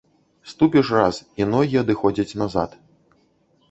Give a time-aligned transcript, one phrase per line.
[0.53, 2.71] Ступіш раз, і ногі адыходзяць назад.